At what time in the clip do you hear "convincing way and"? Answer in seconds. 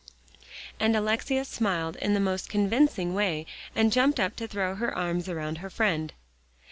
2.49-3.91